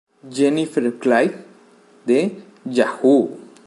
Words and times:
Jennifer 0.31 0.89
Clay 0.99 1.29
de 2.07 2.19
Yahoo! 2.65 3.29